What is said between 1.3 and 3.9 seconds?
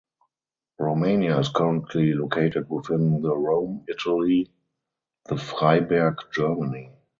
is currently located within the Rome